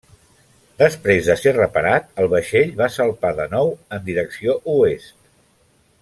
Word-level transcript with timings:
Després 0.77 1.27
de 1.31 1.35
ser 1.41 1.51
reparat 1.57 2.07
el 2.23 2.31
vaixell 2.33 2.73
va 2.81 2.87
salpar 2.97 3.33
de 3.43 3.49
nou 3.55 3.69
en 3.99 4.03
direcció 4.11 4.57
oest. 4.77 5.13